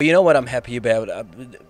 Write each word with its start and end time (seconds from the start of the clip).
You 0.00 0.10
know 0.10 0.22
what 0.22 0.36
I'm 0.36 0.48
happy 0.48 0.74
about? 0.74 1.08
Uh, 1.08 1.22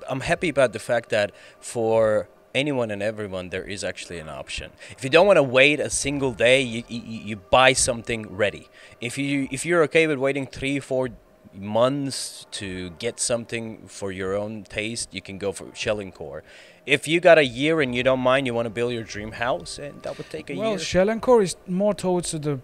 I'm 0.08 0.20
happy 0.20 0.48
about 0.48 0.72
the 0.72 0.78
fact 0.78 1.10
that 1.10 1.30
for 1.60 2.26
anyone 2.54 2.90
and 2.90 3.02
everyone 3.02 3.50
there 3.50 3.64
is 3.64 3.84
actually 3.84 4.18
an 4.18 4.30
option. 4.30 4.70
If 4.96 5.04
you 5.04 5.10
don't 5.10 5.26
want 5.26 5.36
to 5.36 5.42
wait 5.42 5.78
a 5.78 5.90
single 5.90 6.32
day, 6.32 6.62
you, 6.62 6.84
you, 6.88 7.02
you 7.02 7.36
buy 7.36 7.74
something 7.74 8.34
ready. 8.34 8.68
If 8.98 9.18
you 9.18 9.46
if 9.50 9.66
you're 9.66 9.82
okay 9.82 10.06
with 10.06 10.16
waiting 10.16 10.46
three 10.46 10.80
four 10.80 11.10
months 11.54 12.46
to 12.52 12.90
get 12.98 13.20
something 13.20 13.86
for 13.88 14.10
your 14.10 14.34
own 14.34 14.64
taste, 14.64 15.12
you 15.12 15.20
can 15.20 15.36
go 15.36 15.52
for 15.52 15.66
Shell 15.74 16.00
and 16.00 16.14
Core. 16.14 16.42
If 16.86 17.06
you 17.06 17.20
got 17.20 17.36
a 17.36 17.44
year 17.44 17.82
and 17.82 17.94
you 17.94 18.02
don't 18.02 18.20
mind, 18.20 18.46
you 18.46 18.54
want 18.54 18.64
to 18.64 18.70
build 18.70 18.94
your 18.94 19.04
dream 19.04 19.32
house, 19.32 19.78
and 19.78 20.02
that 20.02 20.16
would 20.16 20.30
take 20.30 20.48
a 20.48 20.56
well, 20.56 20.70
year. 20.70 20.78
Shell 20.78 21.10
and 21.10 21.20
Core 21.20 21.42
is 21.42 21.56
more 21.66 21.92
towards 21.92 22.30
to 22.30 22.38
the, 22.38 22.60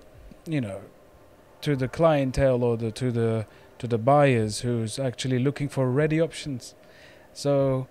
you 0.47 0.63
know, 0.63 0.81
to 1.61 1.77
the 1.77 1.87
clientele 1.87 2.65
or 2.65 2.79
the 2.79 2.91
to 2.93 3.13
the 3.13 3.45
to 3.81 3.87
the 3.87 3.99
buyers 3.99 4.61
who's 4.61 4.99
actually 4.99 5.39
looking 5.39 5.69
for 5.69 5.91
ready 5.91 6.21
options. 6.21 6.75
So, 7.33 7.89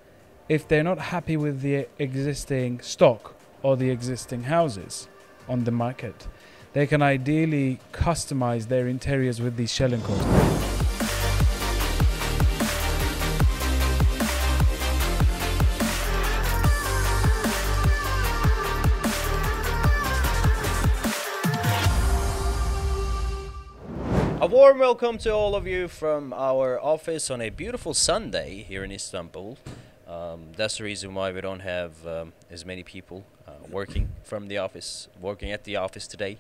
if 0.48 0.68
they're 0.68 0.84
not 0.84 1.00
happy 1.00 1.36
with 1.36 1.62
the 1.62 1.88
existing 1.98 2.80
stock 2.82 3.36
or 3.64 3.76
the 3.76 3.90
existing 3.90 4.44
houses 4.44 5.08
on 5.48 5.64
the 5.64 5.72
market, 5.72 6.28
they 6.74 6.86
can 6.86 7.02
ideally 7.02 7.80
customize 7.92 8.68
their 8.68 8.88
interiors 8.88 9.42
with 9.42 9.58
these 9.58 9.74
Shell 9.74 9.94
and 9.94 10.04
warm 24.60 24.78
welcome 24.78 25.18
to 25.18 25.34
all 25.34 25.56
of 25.56 25.66
you 25.66 25.88
from 25.88 26.34
our 26.34 26.78
office 26.82 27.32
on 27.32 27.40
a 27.40 27.50
beautiful 27.50 27.94
Sunday 27.94 28.62
here 28.64 28.84
in 28.84 28.92
Istanbul. 28.92 29.58
Um, 30.06 30.48
that's 30.58 30.80
the 30.80 30.84
reason 30.84 31.14
why 31.14 31.32
we 31.32 31.40
don't 31.40 31.62
have 31.62 32.06
um, 32.06 32.34
as 32.52 32.66
many 32.66 32.84
people 32.84 33.24
uh, 33.48 33.52
working 33.70 34.10
from 34.22 34.50
the 34.50 34.58
office, 34.58 35.08
working 35.22 35.50
at 35.50 35.64
the 35.64 35.78
office 35.78 36.08
today. 36.08 36.40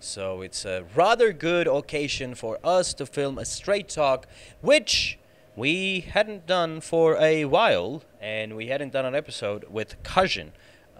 So 0.00 0.42
it's 0.42 0.64
a 0.64 0.84
rather 0.96 1.32
good 1.32 1.68
occasion 1.68 2.34
for 2.34 2.58
us 2.64 2.92
to 2.94 3.06
film 3.06 3.38
a 3.38 3.44
straight 3.44 3.88
talk, 3.88 4.26
which 4.60 5.16
we 5.54 6.00
hadn't 6.00 6.48
done 6.48 6.80
for 6.80 7.16
a 7.18 7.44
while, 7.44 8.02
and 8.20 8.56
we 8.56 8.66
hadn't 8.66 8.92
done 8.92 9.06
an 9.06 9.14
episode 9.14 9.66
with 9.70 10.02
Kajin 10.02 10.50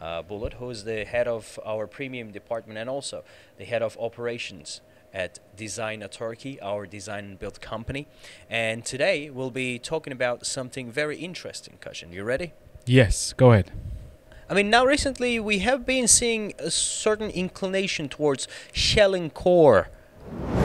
uh, 0.01 0.23
Bullet, 0.23 0.53
who 0.53 0.71
is 0.71 0.85
the 0.85 1.05
head 1.05 1.27
of 1.27 1.59
our 1.67 1.89
premium 1.89 2.31
department 2.31 2.79
and 2.79 2.89
also 2.89 3.25
the 3.59 3.65
head 3.65 3.83
of 3.83 3.99
operations 3.99 4.83
at 5.13 5.39
Design 5.57 6.07
Turkey, 6.11 6.61
our 6.61 6.87
design 6.87 7.25
and 7.25 7.39
build 7.39 7.61
company. 7.61 8.07
And 8.49 8.85
today 8.85 9.31
we'll 9.31 9.51
be 9.51 9.79
talking 9.79 10.13
about 10.13 10.47
something 10.47 10.91
very 10.91 11.19
interesting, 11.19 11.79
Kajin. 11.81 12.13
You 12.13 12.25
ready? 12.25 12.53
Yes, 12.87 13.33
go 13.33 13.53
ahead. 13.53 13.73
I 14.49 14.55
mean, 14.55 14.69
now 14.69 14.85
recently 14.85 15.39
we 15.39 15.61
have 15.61 15.87
been 15.87 16.09
seeing 16.09 16.55
a 16.59 16.71
certain 16.71 17.31
inclination 17.31 18.09
towards 18.09 18.49
shell 18.73 19.15
and 19.15 19.33
core 19.33 19.89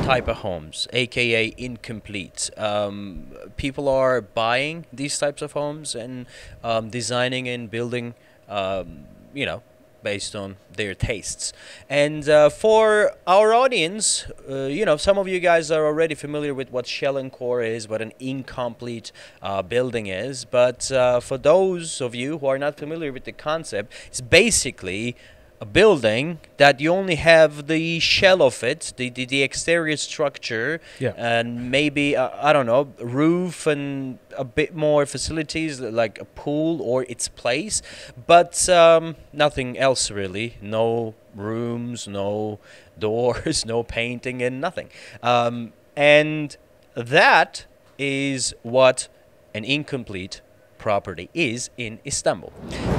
type 0.04 0.28
of 0.28 0.38
homes, 0.38 0.88
aka 0.94 1.54
incomplete. 1.58 2.50
Um, 2.58 3.28
people 3.58 3.90
are 3.90 4.22
buying 4.22 4.86
these 4.94 5.18
types 5.18 5.42
of 5.42 5.52
homes 5.54 5.96
and 5.96 6.26
um, 6.64 6.90
designing 6.90 7.48
and 7.48 7.70
building, 7.70 8.14
um, 8.48 9.06
you 9.34 9.46
know, 9.46 9.62
based 10.06 10.36
on 10.36 10.56
their 10.80 10.94
tastes. 10.94 11.52
And 11.90 12.30
uh, 12.30 12.50
for 12.50 13.12
our 13.26 13.50
audience, 13.64 14.26
uh, 14.48 14.68
you 14.78 14.86
know, 14.86 14.98
some 14.98 15.18
of 15.18 15.28
you 15.28 15.40
guys 15.40 15.72
are 15.72 15.86
already 15.92 16.16
familiar 16.16 16.54
with 16.54 16.70
what 16.72 16.86
shell 16.86 17.18
and 17.18 17.32
core 17.32 17.64
is, 17.64 17.90
what 17.90 18.02
an 18.08 18.14
incomplete 18.20 19.12
uh, 19.42 19.64
building 19.64 20.06
is. 20.06 20.46
But 20.46 20.92
uh, 20.92 21.20
for 21.22 21.38
those 21.52 22.02
of 22.02 22.14
you 22.14 22.38
who 22.38 22.46
are 22.46 22.60
not 22.60 22.78
familiar 22.78 23.12
with 23.12 23.24
the 23.24 23.32
concept, 23.32 23.92
it's 24.10 24.22
basically 24.22 25.16
a 25.62 25.66
building 25.66 26.40
that 26.58 26.80
you 26.82 26.92
only 26.92 27.16
have 27.16 27.68
the 27.68 28.00
shell 28.00 28.42
of 28.42 28.62
it, 28.64 28.94
the, 28.98 29.10
the, 29.10 29.26
the 29.26 29.42
exterior 29.42 29.96
structure, 29.98 30.82
Yeah. 31.00 31.14
and 31.16 31.72
maybe, 31.72 32.16
uh, 32.16 32.30
I 32.42 32.52
don't 32.54 32.66
know, 32.66 32.94
roof 33.00 33.66
and 33.66 34.20
a 34.38 34.44
bit 34.44 34.76
more 34.76 35.06
facilities 35.06 35.80
like 35.80 36.20
a 36.20 36.26
pool 36.26 36.82
or 36.82 37.04
its 37.08 37.28
place, 37.30 37.82
but 38.28 38.68
um, 38.70 39.16
nothing 39.32 39.78
else 39.78 40.12
really. 40.12 40.58
No 40.62 41.16
rooms, 41.34 42.08
no 42.08 42.60
doors, 43.00 43.66
no 43.74 43.84
painting, 43.84 44.42
and 44.42 44.60
nothing. 44.60 44.90
Um, 45.24 45.72
and 45.96 46.56
that 46.96 47.66
is 47.98 48.54
what 48.64 49.08
an 49.54 49.64
incomplete 49.64 50.42
property 50.86 51.32
is 51.34 51.72
in 51.78 51.98
Istanbul. 52.06 52.54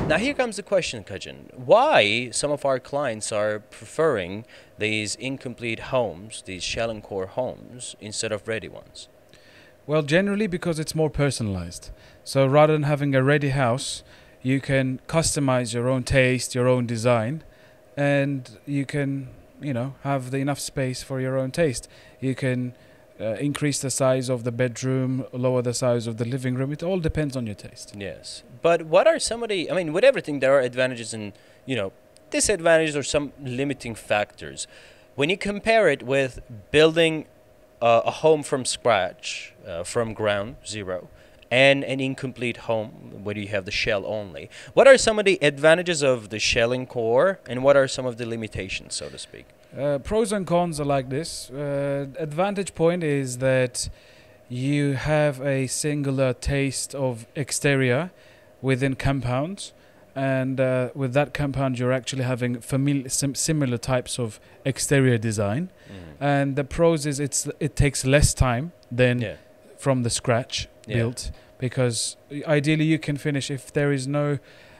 Now 0.09 0.19
here 0.19 0.35
comes 0.35 0.57
the 0.57 0.65
question, 0.65 1.05
Kajin. 1.05 1.55
Why 1.55 2.31
some 2.31 2.51
of 2.51 2.65
our 2.65 2.81
clients 2.81 3.31
are 3.31 3.61
preferring 3.61 4.45
these 4.77 5.15
incomplete 5.15 5.79
homes, 5.95 6.43
these 6.47 6.65
shell 6.65 6.91
and 6.91 7.01
core 7.01 7.29
homes, 7.29 7.95
instead 8.01 8.33
of 8.33 8.49
ready 8.49 8.67
ones? 8.67 9.07
Well, 9.87 10.03
generally 10.03 10.49
because 10.49 10.81
it's 10.81 10.97
more 10.97 11.11
personalized. 11.11 11.91
So 12.25 12.45
rather 12.45 12.73
than 12.73 12.83
having 12.83 13.15
a 13.15 13.23
ready 13.23 13.51
house, 13.51 14.03
you 14.43 14.61
can 14.61 14.99
customize 15.07 15.73
your 15.73 15.89
own 15.89 16.03
taste, 16.03 16.57
your 16.57 16.67
own 16.67 16.87
design, 16.87 17.45
and 17.97 18.59
you 18.67 18.85
can, 18.85 19.29
you 19.63 19.73
know, 19.73 19.95
have 20.03 20.33
the 20.33 20.39
enough 20.39 20.59
space 20.59 21.05
for 21.05 21.21
your 21.21 21.39
own 21.39 21.53
taste. 21.53 21.89
You 22.19 22.35
can 22.35 22.75
uh, 23.21 23.35
increase 23.35 23.79
the 23.81 23.91
size 23.91 24.29
of 24.29 24.45
the 24.45 24.53
bedroom, 24.53 25.25
lower 25.33 25.63
the 25.63 25.75
size 25.75 26.07
of 26.07 26.17
the 26.17 26.25
living 26.25 26.55
room. 26.55 26.73
It 26.73 26.83
all 26.83 27.01
depends 27.01 27.37
on 27.37 27.47
your 27.47 27.55
taste. 27.55 27.95
Yes. 27.97 28.43
But 28.63 28.87
what 28.87 29.07
are 29.07 29.19
some 29.19 29.43
of 29.43 29.49
the, 29.49 29.71
I 29.71 29.75
mean, 29.75 29.93
with 29.93 30.05
everything, 30.05 30.41
there 30.41 30.55
are 30.57 30.61
advantages 30.61 31.15
and, 31.15 31.33
you 31.65 31.77
know, 31.77 31.93
disadvantages 32.31 32.97
or 32.97 33.03
some 33.03 33.33
limiting 33.41 33.95
factors. 33.95 34.67
When 35.15 35.31
you 35.31 35.39
compare 35.39 35.89
it 35.89 36.03
with 36.03 36.41
building 36.71 37.27
uh, 37.81 38.03
a 38.05 38.11
home 38.11 38.43
from 38.43 38.65
scratch, 38.65 39.55
uh, 39.67 39.85
from 39.85 40.13
ground 40.13 40.57
zero, 40.67 41.09
and 41.51 41.85
an 41.85 42.01
incomplete 42.01 42.57
home 42.59 43.23
where 43.23 43.39
you 43.39 43.49
have 43.49 43.65
the 43.65 43.71
shell 43.71 44.05
only, 44.05 44.51
what 44.75 44.87
are 44.89 44.99
some 44.99 45.19
of 45.19 45.25
the 45.25 45.39
advantages 45.41 46.03
of 46.03 46.31
the 46.31 46.39
shell 46.39 46.73
and 46.73 46.89
core, 46.89 47.39
and 47.49 47.63
what 47.63 47.77
are 47.77 47.87
some 47.87 48.05
of 48.05 48.17
the 48.17 48.27
limitations, 48.27 48.95
so 48.95 49.09
to 49.09 49.17
speak? 49.17 49.47
Uh, 49.79 49.99
pros 49.99 50.33
and 50.33 50.47
cons 50.47 50.81
are 50.81 50.85
like 50.87 51.09
this. 51.11 51.51
Uh, 51.51 52.07
advantage 52.19 52.75
point 52.75 53.03
is 53.03 53.39
that 53.39 53.89
you 54.49 54.95
have 54.95 55.41
a 55.43 55.67
singular 55.67 56.33
taste 56.33 56.95
of 56.95 57.27
exterior 57.35 58.11
within 58.63 58.95
compounds, 58.95 59.73
and 60.15 60.61
uh, 60.61 60.89
with 60.95 61.13
that 61.13 61.35
compound, 61.35 61.79
you're 61.79 61.93
actually 61.93 62.23
having 62.25 62.57
famili- 62.57 63.11
sim- 63.11 63.35
similar 63.35 63.77
types 63.77 64.19
of 64.19 64.41
exterior 64.65 65.19
design. 65.19 65.71
And 66.19 66.57
the 66.57 66.65
pros 66.65 67.05
is 67.05 67.21
it's 67.21 67.47
it 67.61 67.77
takes 67.77 68.07
less 68.07 68.33
time 68.33 68.73
than 68.91 69.21
Yeah. 69.21 69.35
from 69.77 70.03
the 70.05 70.11
scratch 70.11 70.69
Yeah. 70.87 70.97
built 70.97 71.31
because 71.59 72.17
ideally 72.47 72.85
you 72.85 72.99
can 72.99 73.17
finish 73.19 73.51
if 73.51 73.71
there 73.73 73.93
is 73.93 74.07
no 74.07 74.39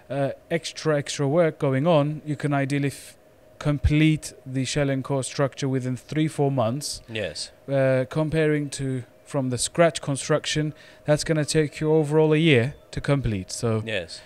uh, 0.09 0.31
extra 0.51 0.97
extra 0.97 1.29
work 1.29 1.59
going 1.59 1.87
on. 1.87 2.23
You 2.25 2.37
can 2.37 2.55
ideally 2.55 2.89
f- 2.89 3.17
complete 3.59 4.33
the 4.45 4.65
shell 4.65 4.91
and 4.91 5.03
core 5.05 5.23
structure 5.25 5.69
within 5.69 5.97
three 5.97 6.29
four 6.29 6.51
months. 6.51 7.03
Yes. 7.09 7.51
Uh, 7.69 8.05
comparing 8.09 8.71
to 8.71 9.05
from 9.25 9.51
the 9.51 9.59
scratch 9.59 10.01
construction, 10.01 10.73
that's 11.05 11.25
going 11.25 11.37
to 11.37 11.45
take 11.45 11.81
you 11.81 11.93
overall 11.93 12.33
a 12.33 12.37
year 12.39 12.75
to 12.93 13.01
complete. 13.01 13.51
So 13.51 13.83
Yes. 13.85 14.21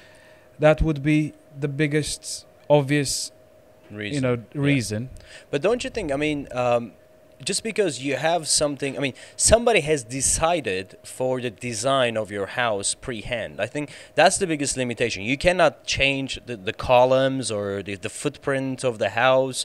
that 0.59 0.83
would 0.83 1.03
be 1.03 1.33
the 1.59 1.69
biggest 1.69 2.45
obvious 2.69 3.33
Reason. 3.91 4.15
you 4.15 4.21
know 4.21 4.43
reason. 4.55 5.09
But 5.51 5.63
don't 5.63 5.83
you 5.85 5.91
think? 5.91 6.13
I 6.13 6.17
mean, 6.17 6.47
um, 6.53 6.93
just 7.45 7.63
because 7.63 8.03
you 8.03 8.17
have 8.17 8.49
something, 8.49 8.97
I 8.97 9.01
mean, 9.01 9.15
somebody 9.37 9.81
has 9.81 10.05
decided 10.05 10.97
for 11.03 11.41
the 11.41 11.51
design 11.51 12.17
of 12.17 12.31
your 12.31 12.47
house 12.47 12.95
pre-hand. 12.95 13.61
I 13.61 13.67
think 13.67 13.91
that's 14.15 14.39
the 14.39 14.47
biggest 14.47 14.77
limitation. 14.77 15.23
You 15.23 15.39
cannot 15.39 15.85
change 15.85 16.41
the, 16.47 16.57
the 16.57 16.73
columns 16.73 17.51
or 17.51 17.83
the, 17.83 17.95
the 17.97 18.11
footprint 18.11 18.85
of 18.85 18.99
the 18.99 19.11
house. 19.11 19.65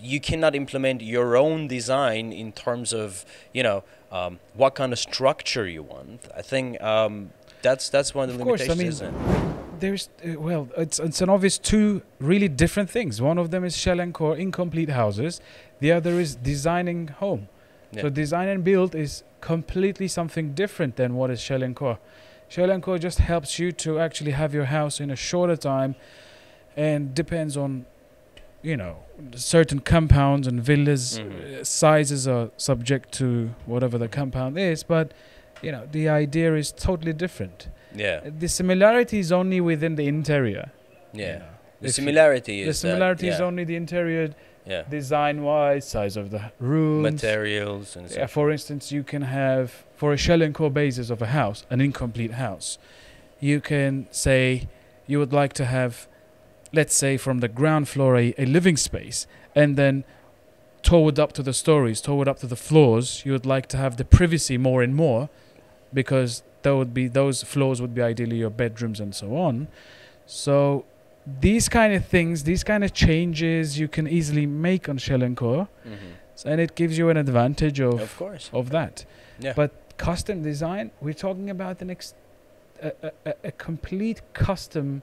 You 0.00 0.20
cannot 0.20 0.54
implement 0.54 1.02
your 1.02 1.36
own 1.36 1.68
design 1.68 2.32
in 2.32 2.52
terms 2.52 2.92
of, 2.92 3.24
you 3.52 3.62
know, 3.62 3.82
um, 4.12 4.38
what 4.54 4.74
kind 4.74 4.92
of 4.92 4.98
structure 4.98 5.66
you 5.66 5.82
want. 5.82 6.28
I 6.36 6.42
think 6.42 6.80
um, 6.80 7.30
that's 7.62 7.88
that's 7.88 8.14
one 8.14 8.30
of 8.30 8.36
the 8.36 8.42
Of 8.42 8.46
course, 8.46 8.62
I 8.62 8.66
limitations. 8.68 9.02
mean? 9.02 9.65
There's 9.80 10.08
uh, 10.24 10.40
well, 10.40 10.68
it's 10.76 10.98
it's 10.98 11.20
an 11.20 11.28
obvious 11.28 11.58
two 11.58 12.02
really 12.18 12.48
different 12.48 12.90
things. 12.90 13.20
One 13.20 13.38
of 13.38 13.50
them 13.50 13.64
is 13.64 13.76
shell 13.76 14.00
and 14.00 14.12
core 14.14 14.36
incomplete 14.36 14.90
houses. 14.90 15.40
The 15.80 15.92
other 15.92 16.20
is 16.20 16.34
designing 16.36 17.08
home. 17.08 17.48
So 17.94 18.00
Yeah. 18.04 18.08
design 18.10 18.48
and 18.48 18.64
build 18.64 18.94
is 18.94 19.22
completely 19.40 20.08
something 20.08 20.54
different 20.54 20.96
than 20.96 21.14
what 21.14 21.30
is 21.30 21.40
shell 21.40 21.62
and 21.62 21.74
core. 21.76 21.98
Shell 22.48 22.70
and 22.70 22.82
core 22.82 22.98
just 22.98 23.18
helps 23.18 23.58
you 23.58 23.72
to 23.72 23.98
actually 24.00 24.32
have 24.32 24.54
your 24.54 24.66
house 24.66 25.00
in 25.00 25.10
a 25.10 25.16
shorter 25.16 25.56
time, 25.56 25.94
and 26.76 27.14
depends 27.14 27.56
on, 27.56 27.86
you 28.62 28.76
know, 28.76 28.96
certain 29.34 29.80
compounds 29.80 30.46
and 30.46 30.60
villas 30.62 31.18
Mhm. 31.18 31.60
uh, 31.60 31.64
sizes 31.64 32.26
are 32.28 32.50
subject 32.56 33.12
to 33.12 33.50
whatever 33.66 33.98
the 33.98 34.08
compound 34.08 34.58
is, 34.58 34.82
but 34.84 35.12
you 35.62 35.72
know, 35.72 35.84
the 35.90 36.06
idea 36.08 36.54
is 36.54 36.70
totally 36.70 37.14
different. 37.14 37.68
Yeah. 37.96 38.20
Uh, 38.26 38.30
the 38.38 38.48
similarity 38.48 39.18
is 39.18 39.30
only 39.32 39.60
within 39.60 39.94
the 39.96 40.06
interior. 40.06 40.70
you 41.12 41.22
Yeah. 41.24 41.38
know. 41.38 41.44
The 41.80 41.88
If 41.88 41.98
you- 41.98 42.02
similarity 42.02 42.62
The 42.64 42.70
is 42.70 42.78
similarity 42.78 43.26
that, 43.28 43.34
is 43.34 43.40
yeah, 43.40 43.46
only 43.46 43.64
the 43.64 43.76
interior 43.76 44.30
yeah. 44.66 44.82
design-wise, 44.90 45.84
size 45.86 46.16
of 46.16 46.30
the 46.30 46.42
rooms. 46.58 47.02
materials 47.12 47.96
and 47.96 48.10
Yeah, 48.10 48.26
for 48.26 48.50
instance, 48.50 48.92
you 48.92 49.02
can 49.02 49.22
have 49.22 49.84
for 49.96 50.12
a 50.12 50.16
shell 50.16 50.42
and 50.42 50.54
core 50.54 50.70
basis 50.70 51.10
of 51.10 51.22
a 51.22 51.26
house, 51.40 51.64
an 51.70 51.80
incomplete 51.80 52.32
house. 52.32 52.78
You 53.40 53.60
can 53.60 54.06
say 54.10 54.68
you 55.06 55.18
would 55.18 55.32
like 55.32 55.52
to 55.54 55.64
have, 55.64 56.06
let's 56.72 56.94
say, 56.94 57.16
from 57.16 57.40
the 57.40 57.48
ground 57.48 57.88
floor 57.88 58.16
a, 58.16 58.34
a 58.38 58.44
living 58.46 58.76
space, 58.76 59.26
and 59.54 59.76
then 59.76 60.04
toward 60.82 61.18
up 61.18 61.32
to 61.32 61.42
the 61.42 61.52
stories, 61.52 62.00
toward 62.00 62.28
up 62.28 62.38
to 62.40 62.46
the 62.46 62.56
floors, 62.56 63.22
you 63.24 63.32
would 63.32 63.46
like 63.46 63.66
to 63.68 63.76
have 63.76 63.96
the 63.96 64.04
privacy 64.04 64.56
more 64.58 64.82
and 64.82 64.94
more, 64.94 65.28
because 65.92 66.42
there 66.66 66.76
would 66.80 66.92
be 67.00 67.06
those 67.22 67.36
floors 67.52 67.80
would 67.82 67.94
be 67.94 68.02
ideally 68.12 68.38
your 68.44 68.50
bedrooms 68.62 68.98
and 69.04 69.14
so 69.14 69.28
on. 69.48 69.68
So 70.26 70.84
these 71.48 71.66
kind 71.78 71.92
of 71.98 72.02
things, 72.14 72.42
these 72.52 72.64
kind 72.64 72.82
of 72.86 72.90
changes, 72.92 73.78
you 73.82 73.88
can 73.96 74.06
easily 74.18 74.46
make 74.46 74.88
on 74.88 74.96
shell 75.06 75.22
and 75.28 75.36
core 75.36 75.68
Mhm. 75.92 76.12
and 76.50 76.60
it 76.66 76.74
gives 76.80 76.94
you 77.00 77.06
an 77.14 77.16
advantage 77.26 77.78
of 77.90 78.00
Of 78.00 78.16
course. 78.22 78.50
of 78.52 78.70
that. 78.76 79.04
Yeah. 79.38 79.52
But 79.60 79.70
custom 80.08 80.42
design, 80.42 80.90
we're 81.04 81.20
talking 81.26 81.48
about 81.56 81.76
an 81.84 81.90
ex- 81.90 82.14
a, 82.82 82.92
a, 83.30 83.34
a, 83.50 83.52
complete 83.52 84.20
custom, 84.46 85.02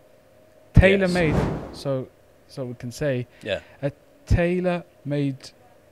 tailor-made. 0.81 1.35
So, 1.83 2.07
so 2.53 2.65
we 2.71 2.75
can 2.83 2.91
say 2.91 3.25
yeah. 3.41 3.59
a 3.81 3.91
tailor-made 4.27 5.41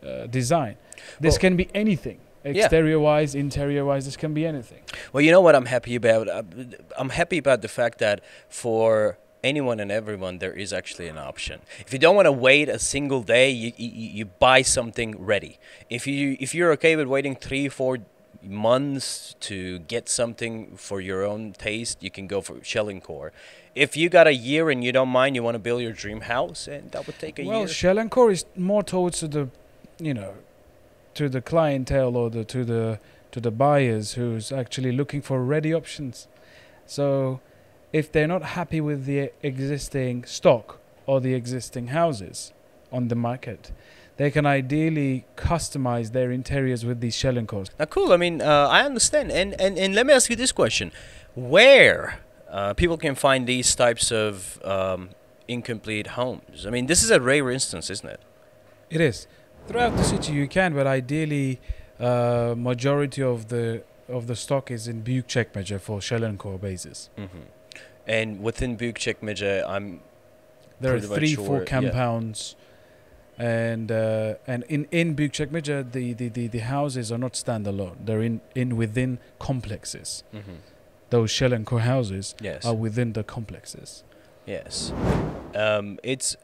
uh, 0.06 0.27
design. 0.39 0.75
This 1.19 1.33
Well- 1.35 1.39
can 1.45 1.56
be 1.56 1.67
anything, 1.74 2.19
Yeah. 2.43 2.63
exterior-wise, 2.63 3.35
interior-wise. 3.35 4.05
This 4.05 4.17
can 4.17 4.33
be 4.33 4.45
anything. 4.45 4.81
Well, 5.13 5.21
you 5.21 5.31
know 5.31 5.41
what 5.41 5.55
I'm 5.55 5.65
happy 5.65 5.95
about? 5.95 6.27
Uh, 6.27 6.43
I'm 6.97 7.09
happy 7.09 7.38
about 7.38 7.61
the 7.61 7.67
fact 7.67 7.99
that 7.99 8.21
for 8.49 9.17
anyone 9.43 9.79
and 9.79 9.91
everyone, 9.91 10.39
there 10.39 10.53
is 10.53 10.73
actually 10.73 11.07
an 11.07 11.17
option. 11.17 11.61
If 11.79 11.93
you 11.93 11.99
don't 11.99 12.15
want 12.15 12.25
to 12.25 12.31
wait 12.31 12.69
a 12.69 12.79
single 12.79 13.21
day, 13.21 13.49
you, 13.51 13.71
you, 13.77 13.89
you 13.89 14.25
buy 14.25 14.61
something 14.63 15.23
ready. 15.23 15.59
If 15.89 16.07
you 16.07 16.38
if 16.39 16.53
you're 16.55 16.71
okay 16.73 16.95
with 16.95 17.07
waiting 17.07 17.35
three, 17.35 17.69
four 17.69 17.99
months 18.43 19.35
to 19.39 19.79
get 19.79 20.09
something 20.09 20.75
for 20.77 20.99
your 20.99 21.23
own 21.23 21.53
taste, 21.53 22.01
you 22.01 22.09
can 22.09 22.27
go 22.27 22.41
for 22.41 22.63
shell 22.63 22.89
and 22.89 23.03
core. 23.03 23.31
If 23.75 23.95
you 23.95 24.09
got 24.09 24.27
a 24.27 24.33
year 24.33 24.69
and 24.69 24.83
you 24.83 24.91
don't 24.91 25.09
mind, 25.09 25.35
you 25.35 25.43
want 25.43 25.55
to 25.55 25.59
build 25.59 25.81
your 25.81 25.93
dream 25.93 26.21
house, 26.21 26.67
and 26.67 26.91
that 26.91 27.05
would 27.05 27.19
take 27.19 27.39
a 27.39 27.45
well, 27.45 27.59
year. 27.59 27.67
shell 27.67 27.97
and 27.97 28.09
core 28.09 28.31
is 28.31 28.45
more 28.55 28.83
towards 28.83 29.21
the, 29.21 29.49
you 29.99 30.13
know, 30.13 30.33
to 31.16 31.30
the 31.30 31.42
clientele 31.42 32.16
or 32.16 32.30
the 32.30 32.44
to 32.46 32.63
the 32.63 33.00
to 33.31 33.40
the 33.40 33.52
buyers 33.52 34.13
who's 34.13 34.52
actually 34.52 34.92
looking 34.92 35.22
for 35.22 35.44
ready 35.44 35.74
options. 35.74 36.28
So, 36.86 37.40
if 37.94 38.12
they're 38.12 38.28
not 38.28 38.44
happy 38.44 38.81
with 38.81 39.06
the 39.06 39.31
existing 39.42 40.25
stock 40.25 40.80
or 41.06 41.22
the 41.22 41.34
existing 41.34 41.88
houses 41.88 42.52
on 42.92 43.08
the 43.08 43.16
market, 43.16 43.72
they 44.18 44.30
can 44.30 44.46
ideally 44.46 45.25
customize 45.38 46.12
their 46.12 46.31
interiors 46.31 46.86
with 46.86 47.00
these 47.00 47.16
shell 47.16 47.38
and 47.38 47.48
cores. 47.48 47.69
Now, 47.80 47.86
cool. 47.86 48.12
I 48.12 48.18
mean, 48.18 48.42
uh, 48.42 48.68
I 48.68 48.84
understand. 48.84 49.31
And, 49.31 49.60
and 49.60 49.78
and 49.78 49.96
let 49.96 50.06
me 50.06 50.13
ask 50.13 50.30
you 50.30 50.36
this 50.36 50.52
question: 50.52 50.92
Where 51.36 52.19
uh, 52.50 52.74
people 52.74 52.98
can 52.98 53.16
find 53.16 53.48
these 53.48 53.74
types 53.75 54.12
of 54.12 54.60
um, 54.66 55.10
incomplete 55.48 56.08
homes? 56.08 56.66
I 56.66 56.69
mean, 56.69 56.88
this 56.88 57.02
is 57.04 57.12
a 57.12 57.22
rare 57.22 57.50
instance, 57.50 57.90
isn't 57.90 58.10
it? 58.10 58.19
It 58.90 59.00
is 59.00 59.28
throughout 59.68 59.98
the 59.98 60.04
city 60.04 60.34
you 60.34 60.48
can, 60.48 60.74
but 60.74 60.88
ideally, 60.88 61.60
uh, 62.00 62.56
majority 62.58 63.24
of 63.24 63.48
the 63.48 63.84
of 64.10 64.28
the 64.28 64.36
stock 64.36 64.72
is 64.72 64.88
in 64.88 65.04
Büyükçekmece 65.06 65.80
for 65.80 66.02
shell 66.02 66.24
and 66.24 66.38
core 66.38 66.58
basis. 66.58 67.10
Mm-hmm. 67.18 67.42
And 68.08 68.44
within 68.44 68.78
Büyükçekmece, 68.78 69.63
I'm 69.68 70.00
There 70.81 70.96
are 70.96 71.00
three, 71.00 71.36
sure, 71.36 71.46
four 71.46 71.58
yeah. 71.60 71.66
compounds, 71.66 72.56
and 73.38 73.92
uh, 73.92 74.34
and 74.48 74.63
in 74.68 74.88
in 74.92 75.16
Büyükçekmece 75.16 75.92
the, 75.92 76.13
the, 76.13 76.30
the, 76.30 76.48
the 76.48 76.60
houses 76.60 77.12
are 77.12 77.19
not 77.19 77.34
standalone. 77.34 78.06
They're 78.06 78.24
in, 78.24 78.42
in 78.56 78.78
within 78.78 79.19
complexes. 79.40 80.24
Those 81.12 81.30
shell 81.30 81.54
and 81.54 81.66
core 81.66 81.81
houses 81.81 82.36
yes, 82.42 82.66
are 82.66 82.74
within 82.74 83.13
the 83.13 83.24
complexes. 83.24 84.04
yes. 84.46 84.92
Um, 85.54 86.00
it's 86.04 86.36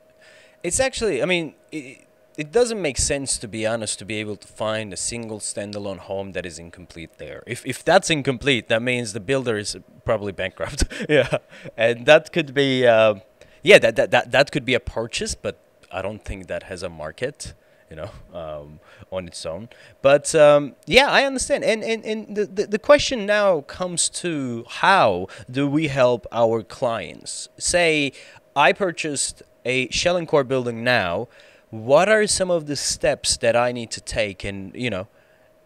it's 0.63 0.79
actually. 0.79 1.23
I 1.23 1.25
mean. 1.25 1.53
It, 1.71 2.06
it 2.37 2.51
doesn't 2.51 2.79
make 2.79 2.99
sense, 2.99 3.39
to 3.39 3.47
be 3.47 3.65
honest, 3.65 3.97
to 3.99 4.05
be 4.05 4.15
able 4.17 4.35
to 4.35 4.47
find 4.47 4.93
a 4.93 4.97
single 4.97 5.39
standalone 5.39 5.97
home 5.97 6.33
that 6.33 6.45
is 6.45 6.59
incomplete 6.59 7.17
there. 7.17 7.41
If 7.47 7.65
if 7.65 7.83
that's 7.83 8.11
incomplete, 8.11 8.69
that 8.69 8.81
means 8.81 9.13
the 9.13 9.19
builder 9.19 9.57
is 9.57 9.75
probably 10.05 10.31
bankrupt. 10.31 10.83
yeah, 11.09 11.39
and 11.75 12.05
that 12.05 12.31
could 12.31 12.53
be, 12.53 12.85
uh, 12.85 13.15
yeah, 13.63 13.79
that, 13.79 13.95
that 13.95 14.11
that 14.11 14.31
that 14.31 14.51
could 14.51 14.65
be 14.65 14.75
a 14.75 14.79
purchase, 14.79 15.33
but 15.33 15.57
I 15.91 16.03
don't 16.03 16.23
think 16.23 16.45
that 16.47 16.63
has 16.63 16.83
a 16.83 16.89
market, 16.89 17.55
you 17.89 17.95
know, 17.95 18.11
um, 18.33 18.79
on 19.11 19.27
its 19.27 19.43
own. 19.43 19.69
But 20.03 20.35
um, 20.35 20.75
yeah, 20.85 21.09
I 21.09 21.23
understand. 21.23 21.63
And 21.63 21.83
and 21.83 22.05
and 22.05 22.35
the, 22.35 22.45
the 22.45 22.67
the 22.67 22.79
question 22.79 23.25
now 23.25 23.61
comes 23.61 24.09
to 24.21 24.63
how 24.67 25.27
do 25.49 25.67
we 25.67 25.87
help 25.87 26.27
our 26.31 26.61
clients? 26.61 27.49
Say, 27.57 28.11
I 28.55 28.73
purchased 28.73 29.41
a 29.65 29.89
shell 29.89 30.17
and 30.17 30.27
core 30.27 30.43
building 30.43 30.83
now 30.83 31.27
what 31.69 32.07
are 32.09 32.25
some 32.27 32.49
of 32.49 32.65
the 32.67 32.75
steps 32.75 33.37
that 33.37 33.55
I 33.55 33.71
need 33.71 33.91
to 33.91 34.01
take 34.01 34.43
and 34.43 34.73
you 34.75 34.89
know 34.89 35.07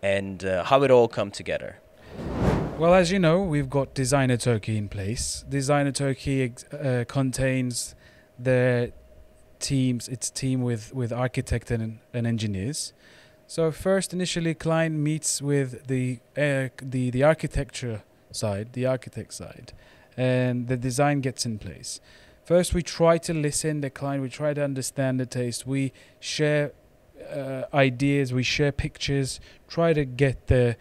and 0.02 0.44
uh, 0.44 0.64
how 0.64 0.84
it 0.84 0.92
all 0.92 1.08
come 1.08 1.32
together 1.32 1.80
Well, 2.82 2.96
as 2.96 3.12
you 3.12 3.20
know, 3.20 3.44
we've 3.44 3.70
got 3.70 3.94
Designer 3.94 4.38
Turkey 4.38 4.76
in 4.76 4.90
place. 4.90 5.46
Designer 5.48 5.92
Turkey 5.92 6.52
uh, 6.74 7.04
contains 7.08 7.94
the 8.40 8.92
teams, 9.60 10.08
its 10.08 10.32
team 10.32 10.64
with 10.64 10.92
with 10.92 11.14
architect 11.14 11.70
and, 11.70 12.00
and 12.12 12.26
engineers. 12.26 12.94
So 13.46 13.72
first, 13.72 14.14
initially, 14.14 14.56
client 14.56 14.96
meets 14.96 15.44
with 15.44 15.86
the 15.88 16.22
uh, 16.36 16.70
the 16.82 17.12
the 17.12 17.24
architecture 17.24 18.02
side, 18.32 18.74
the 18.74 18.88
architect 18.88 19.34
side, 19.36 19.74
and 20.18 20.68
the 20.68 20.78
design 20.78 21.22
gets 21.22 21.46
in 21.46 21.60
place. 21.60 22.02
First, 22.44 22.74
we 22.74 22.82
try 22.82 23.18
to 23.20 23.34
listen 23.34 23.82
the 23.82 23.90
client. 23.90 24.24
We 24.24 24.30
try 24.30 24.54
to 24.54 24.64
understand 24.64 25.20
the 25.20 25.26
taste. 25.26 25.68
We 25.68 25.94
share 26.20 26.74
uh, 27.32 27.64
ideas. 27.74 28.34
We 28.34 28.44
share 28.44 28.72
pictures. 28.72 29.40
Try 29.68 29.94
to 29.94 30.06
get 30.06 30.48
the 30.48 30.76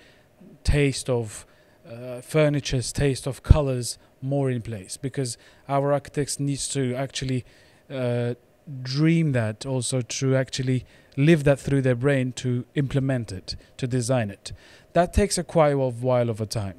taste 0.64 1.10
of 1.10 1.46
uh, 1.90 2.20
furniture's 2.20 2.92
taste 2.92 3.26
of 3.26 3.42
colors 3.42 3.98
more 4.22 4.50
in 4.50 4.62
place 4.62 4.96
because 4.96 5.36
our 5.68 5.92
architects 5.92 6.38
needs 6.38 6.68
to 6.68 6.94
actually 6.94 7.44
uh, 7.90 8.34
dream 8.82 9.32
that 9.32 9.66
also 9.66 10.00
to 10.00 10.36
actually 10.36 10.84
live 11.16 11.44
that 11.44 11.58
through 11.58 11.82
their 11.82 11.94
brain 11.94 12.32
to 12.32 12.64
implement 12.74 13.32
it 13.32 13.56
to 13.76 13.86
design 13.86 14.30
it 14.30 14.52
that 14.92 15.12
takes 15.12 15.36
a 15.38 15.42
quite 15.42 15.70
a 15.70 15.78
while 15.78 16.30
of 16.30 16.40
a 16.40 16.46
time 16.46 16.78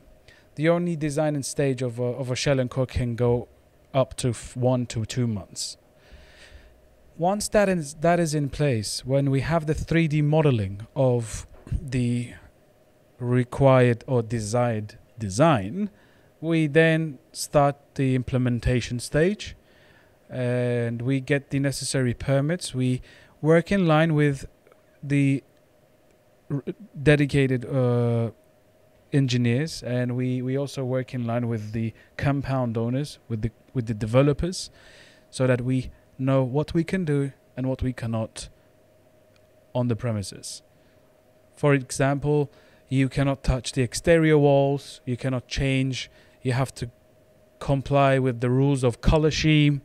the 0.55 0.69
only 0.69 0.95
designing 0.95 1.43
stage 1.43 1.81
of 1.81 1.99
a, 1.99 2.03
of 2.03 2.31
a 2.31 2.35
shell 2.35 2.59
and 2.59 2.69
core 2.69 2.85
can 2.85 3.15
go 3.15 3.47
up 3.93 4.15
to 4.15 4.33
one 4.55 4.85
to 4.85 5.05
two 5.05 5.27
months 5.27 5.77
once 7.17 7.47
that 7.49 7.69
is 7.69 7.93
that 7.95 8.19
is 8.19 8.33
in 8.33 8.49
place 8.49 9.05
when 9.05 9.29
we 9.29 9.41
have 9.41 9.65
the 9.67 9.75
3d 9.75 10.23
modeling 10.23 10.87
of 10.95 11.45
the 11.69 12.33
required 13.21 14.03
or 14.07 14.21
desired 14.21 14.97
design, 15.17 15.89
we 16.41 16.67
then 16.67 17.19
start 17.31 17.75
the 17.95 18.15
implementation 18.15 18.99
stage 18.99 19.55
and 20.29 21.01
we 21.01 21.19
get 21.19 21.51
the 21.51 21.59
necessary 21.59 22.13
permits. 22.13 22.73
We 22.73 23.01
work 23.41 23.71
in 23.71 23.85
line 23.87 24.15
with 24.15 24.47
the 25.03 25.43
dedicated 27.01 27.65
uh, 27.65 28.31
engineers 29.13 29.83
and 29.83 30.15
we, 30.15 30.41
we 30.41 30.57
also 30.57 30.83
work 30.83 31.13
in 31.13 31.25
line 31.25 31.47
with 31.47 31.71
the 31.71 31.93
compound 32.17 32.77
owners, 32.77 33.19
with 33.27 33.41
the, 33.41 33.51
with 33.73 33.87
the 33.87 33.93
developers, 33.93 34.69
so 35.29 35.47
that 35.47 35.61
we 35.61 35.91
know 36.17 36.43
what 36.43 36.73
we 36.73 36.83
can 36.83 37.05
do 37.05 37.31
and 37.57 37.67
what 37.67 37.81
we 37.81 37.93
cannot 37.93 38.49
on 39.73 39.87
the 39.87 39.95
premises. 39.95 40.61
For 41.55 41.73
example, 41.73 42.51
you 42.89 43.07
cannot 43.07 43.43
touch 43.43 43.71
the 43.71 43.81
exterior 43.81 44.37
walls, 44.37 45.01
you 45.05 45.15
cannot 45.15 45.47
change, 45.47 46.09
you 46.41 46.53
have 46.53 46.73
to 46.75 46.89
comply 47.59 48.19
with 48.19 48.41
the 48.41 48.49
rules 48.49 48.83
of 48.83 49.01
color 49.01 49.31
scheme 49.31 49.81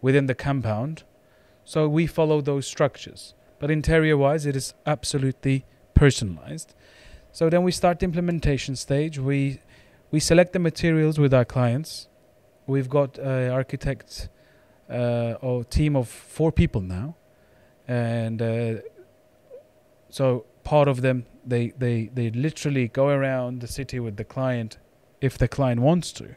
within 0.00 0.26
the 0.26 0.34
compound. 0.34 1.04
So 1.64 1.88
we 1.88 2.06
follow 2.06 2.40
those 2.40 2.66
structures. 2.66 3.34
But 3.58 3.70
interior 3.70 4.16
wise, 4.16 4.46
it 4.46 4.56
is 4.56 4.74
absolutely 4.86 5.64
personalized. 5.94 6.74
So 7.36 7.50
then 7.50 7.64
we 7.64 7.70
start 7.70 7.98
the 7.98 8.06
implementation 8.06 8.76
stage. 8.76 9.18
We 9.18 9.60
we 10.10 10.20
select 10.20 10.54
the 10.54 10.58
materials 10.58 11.18
with 11.18 11.34
our 11.34 11.44
clients. 11.44 12.08
We've 12.66 12.88
got 12.88 13.18
an 13.18 13.50
architect 13.50 14.30
uh, 14.88 15.34
or 15.42 15.62
team 15.62 15.96
of 15.96 16.08
four 16.08 16.50
people 16.50 16.80
now, 16.80 17.14
and 17.86 18.40
uh, 18.40 18.74
so 20.08 20.46
part 20.64 20.88
of 20.88 21.02
them 21.02 21.26
they 21.44 21.74
they 21.76 22.06
they 22.14 22.30
literally 22.30 22.88
go 22.88 23.08
around 23.08 23.60
the 23.60 23.68
city 23.68 24.00
with 24.00 24.16
the 24.16 24.24
client 24.24 24.78
if 25.20 25.36
the 25.36 25.46
client 25.46 25.82
wants 25.82 26.12
to. 26.12 26.36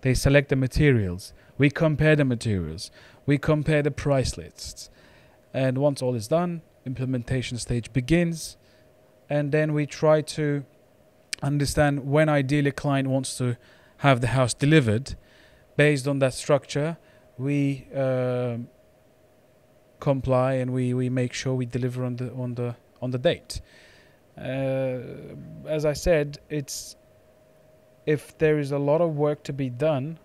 They 0.00 0.14
select 0.14 0.48
the 0.48 0.56
materials. 0.56 1.34
We 1.58 1.68
compare 1.68 2.16
the 2.16 2.24
materials. 2.24 2.90
We 3.26 3.36
compare 3.36 3.82
the 3.82 3.90
price 3.90 4.38
lists. 4.38 4.88
And 5.52 5.76
once 5.76 6.00
all 6.00 6.14
is 6.14 6.28
done 6.28 6.62
implementation 6.86 7.58
stage 7.58 7.92
begins 7.92 8.56
and 9.30 9.52
then 9.52 9.72
we 9.72 9.86
try 9.86 10.20
to 10.20 10.64
understand 11.40 12.06
when 12.06 12.28
ideally 12.28 12.68
a 12.68 12.72
client 12.72 13.08
wants 13.08 13.38
to 13.38 13.56
have 13.98 14.20
the 14.20 14.26
house 14.28 14.52
delivered. 14.52 15.14
Based 15.76 16.06
on 16.06 16.18
that 16.18 16.34
structure 16.34 16.98
we 17.38 17.86
um 17.94 18.68
comply 20.00 20.54
and 20.54 20.72
we, 20.72 20.94
we 20.94 21.08
make 21.08 21.32
sure 21.32 21.54
we 21.54 21.66
deliver 21.66 22.04
on 22.04 22.16
the 22.16 22.32
on 22.32 22.54
the 22.54 22.76
on 23.00 23.10
the 23.10 23.18
date. 23.18 23.60
Uh, 24.38 25.00
as 25.66 25.84
i 25.84 25.92
said 25.92 26.38
it's 26.48 26.96
if 28.06 28.38
there 28.38 28.58
is 28.58 28.72
a 28.72 28.78
lot 28.78 29.02
of 29.02 29.16
work 29.16 29.42
to 29.42 29.52
be 29.52 29.68
done 29.68 30.18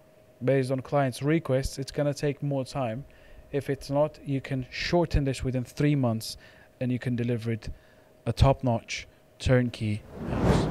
based 0.45 0.71
on 0.71 0.79
clients 0.79 1.21
requests 1.21 1.77
it's 1.77 1.91
going 1.91 2.11
to 2.11 2.13
take 2.13 2.41
more 2.41 2.65
time. 2.65 3.05
If 3.51 3.69
it's 3.69 3.89
not 3.89 4.19
you 4.25 4.41
can 4.41 4.65
shorten 4.69 5.23
this 5.23 5.43
within 5.43 5.63
three 5.63 5.95
months 5.95 6.37
and 6.79 6.91
you 6.91 6.99
can 6.99 7.15
deliver 7.15 7.51
it 7.51 7.69
a 8.25 8.33
top-notch 8.33 9.07
turnkey 9.39 10.01
house 10.29 10.67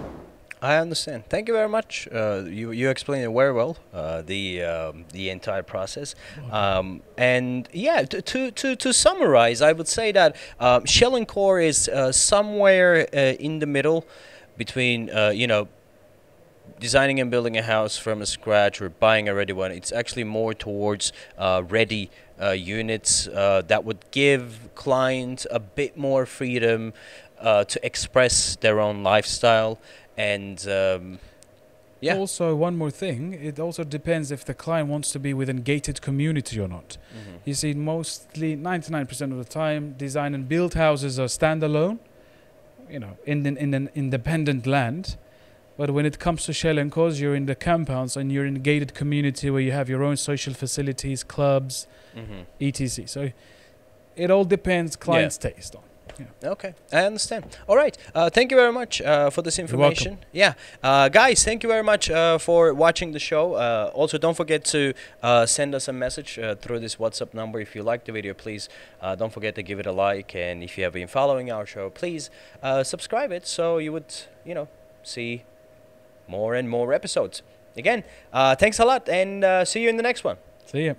I 0.64 0.78
understand. 0.78 1.24
Thank 1.28 1.46
you 1.48 1.52
very 1.52 1.68
much. 1.68 2.08
Uh, 2.10 2.44
you 2.46 2.70
you 2.70 2.88
explained 2.88 3.24
it 3.24 3.30
very 3.30 3.52
well. 3.52 3.76
Uh, 3.92 4.22
the 4.22 4.62
um, 4.62 5.04
the 5.12 5.28
entire 5.28 5.62
process. 5.62 6.14
Um, 6.50 7.02
and 7.18 7.68
yeah, 7.70 8.00
to, 8.04 8.22
to, 8.22 8.50
to, 8.50 8.74
to 8.74 8.92
summarize, 8.94 9.60
I 9.60 9.72
would 9.72 9.88
say 9.88 10.10
that 10.12 10.36
um, 10.58 10.86
Shell 10.86 11.16
and 11.16 11.28
Core 11.28 11.60
is 11.60 11.86
uh, 11.90 12.12
somewhere 12.12 13.06
uh, 13.12 13.36
in 13.38 13.58
the 13.58 13.66
middle 13.66 14.06
between 14.56 15.10
uh, 15.10 15.28
you 15.34 15.46
know 15.46 15.68
designing 16.80 17.20
and 17.20 17.30
building 17.30 17.58
a 17.58 17.62
house 17.62 17.98
from 17.98 18.24
scratch 18.24 18.80
or 18.80 18.88
buying 18.88 19.28
a 19.28 19.34
ready 19.34 19.52
one. 19.52 19.70
It's 19.70 19.92
actually 19.92 20.24
more 20.24 20.54
towards 20.54 21.12
uh, 21.36 21.62
ready 21.68 22.10
uh, 22.40 22.50
units 22.50 23.28
uh, 23.28 23.62
that 23.66 23.84
would 23.84 23.98
give 24.10 24.68
clients 24.74 25.46
a 25.50 25.60
bit 25.60 25.96
more 25.96 26.26
freedom 26.26 26.92
uh, 27.40 27.64
to 27.64 27.84
express 27.84 28.56
their 28.56 28.80
own 28.80 29.02
lifestyle 29.02 29.78
and. 30.16 30.66
Um, 30.68 31.18
yeah. 32.00 32.18
Also, 32.18 32.54
one 32.54 32.76
more 32.76 32.90
thing, 32.90 33.32
it 33.32 33.58
also 33.58 33.82
depends 33.82 34.30
if 34.30 34.44
the 34.44 34.52
client 34.52 34.90
wants 34.90 35.10
to 35.12 35.18
be 35.18 35.32
within 35.32 35.62
gated 35.62 36.02
community 36.02 36.60
or 36.60 36.68
not. 36.68 36.98
mhm. 37.16 37.38
You 37.46 37.54
see, 37.54 37.72
mostly 37.72 38.56
99% 38.56 39.32
of 39.32 39.38
the 39.38 39.44
time, 39.44 39.94
design 39.96 40.34
and 40.34 40.46
build 40.46 40.74
houses 40.74 41.18
are 41.18 41.28
standalone, 41.28 41.98
you 42.90 42.98
know, 42.98 43.16
in 43.24 43.46
an, 43.46 43.56
in 43.56 43.72
an 43.72 43.88
independent 43.94 44.66
land. 44.66 45.16
But 45.76 45.90
when 45.90 46.06
it 46.06 46.18
comes 46.18 46.44
to 46.44 46.52
Shell 46.52 46.78
and 46.78 46.90
Cores, 46.92 47.20
you're 47.20 47.34
in 47.34 47.46
the 47.46 47.54
compounds 47.56 48.16
and 48.16 48.30
you're 48.30 48.46
in 48.46 48.56
a 48.56 48.60
gated 48.60 48.94
community 48.94 49.50
where 49.50 49.60
you 49.60 49.72
have 49.72 49.88
your 49.88 50.02
own 50.04 50.16
social 50.16 50.54
facilities, 50.54 51.24
clubs, 51.24 51.86
Mhm. 52.16 52.46
etc. 52.60 53.08
So 53.08 53.30
it 54.16 54.30
all 54.30 54.44
depends 54.44 54.94
client's 54.96 55.36
taste 55.38 55.74
on. 55.74 55.82
Okay, 56.44 56.74
I 56.92 57.06
understand. 57.06 57.44
All 57.66 57.74
right, 57.74 57.98
uh, 58.14 58.30
thank 58.30 58.52
you 58.52 58.56
very 58.56 58.72
much 58.72 59.00
uh, 59.02 59.30
for 59.30 59.42
this 59.42 59.58
information. 59.58 60.18
Yeah, 60.30 60.52
uh, 60.80 61.08
guys, 61.08 61.42
thank 61.42 61.64
you 61.64 61.68
very 61.68 61.82
much 61.82 62.08
uh, 62.08 62.38
for 62.38 62.72
watching 62.72 63.10
the 63.10 63.18
show. 63.18 63.54
Uh, 63.54 63.90
also, 63.92 64.16
don't 64.16 64.36
forget 64.36 64.64
to 64.66 64.92
uh, 65.24 65.44
send 65.44 65.74
us 65.74 65.88
a 65.88 65.92
message 65.92 66.38
uh, 66.38 66.54
through 66.54 66.78
this 66.78 66.96
WhatsApp 66.96 67.34
number. 67.34 67.58
If 67.58 67.74
you 67.74 67.82
like 67.82 68.04
the 68.04 68.12
video, 68.12 68.32
please 68.32 68.68
uh, 69.02 69.16
don't 69.16 69.32
forget 69.32 69.56
to 69.56 69.62
give 69.64 69.80
it 69.80 69.86
a 69.86 69.92
like. 69.92 70.36
And 70.36 70.62
if 70.62 70.78
you 70.78 70.84
have 70.84 70.92
been 70.92 71.08
following 71.08 71.50
our 71.50 71.66
show, 71.66 71.90
please 71.90 72.30
uh, 72.62 72.84
subscribe 72.84 73.32
it 73.32 73.44
so 73.44 73.78
you 73.78 73.92
would, 73.92 74.14
you 74.44 74.54
know, 74.54 74.68
see 75.02 75.42
more 76.28 76.54
and 76.54 76.68
more 76.68 76.92
episodes. 76.92 77.42
Again, 77.76 78.04
uh, 78.32 78.54
thanks 78.54 78.78
a 78.78 78.84
lot, 78.84 79.08
and 79.08 79.44
uh, 79.44 79.64
see 79.64 79.82
you 79.82 79.88
in 79.88 79.96
the 79.96 80.02
next 80.02 80.24
one. 80.24 80.36
See 80.66 80.86
ya. 80.86 80.94